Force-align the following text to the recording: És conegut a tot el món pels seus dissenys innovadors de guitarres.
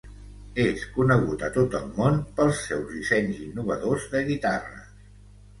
És 0.61 0.85
conegut 0.93 1.43
a 1.47 1.49
tot 1.57 1.77
el 1.81 1.85
món 1.99 2.17
pels 2.39 2.63
seus 2.71 2.89
dissenys 2.97 3.45
innovadors 3.49 4.09
de 4.15 4.27
guitarres. 4.31 4.93